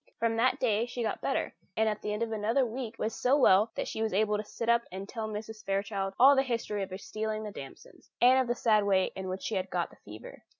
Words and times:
From 0.17 0.35
that 0.37 0.59
day 0.59 0.87
she 0.87 1.03
got 1.03 1.21
better, 1.21 1.53
and 1.77 1.87
at 1.87 2.01
the 2.01 2.11
end 2.11 2.23
of 2.23 2.31
another 2.31 2.65
week 2.65 2.97
was 2.97 3.13
so 3.13 3.37
well 3.37 3.69
that 3.75 3.87
she 3.87 4.01
was 4.01 4.13
able 4.15 4.35
to 4.35 4.43
sit 4.43 4.67
up 4.67 4.81
and 4.91 5.07
tell 5.07 5.29
Mrs. 5.29 5.63
Fairchild 5.63 6.15
all 6.19 6.35
the 6.35 6.41
history 6.41 6.81
of 6.81 6.89
her 6.89 6.97
stealing 6.97 7.43
the 7.43 7.51
damsons, 7.51 8.09
and 8.19 8.39
of 8.39 8.47
the 8.47 8.55
sad 8.55 8.83
way 8.83 9.11
in 9.15 9.29
which 9.29 9.43
she 9.43 9.53
had 9.53 9.69
got 9.69 9.91
the 9.91 9.97
fever. 9.97 10.43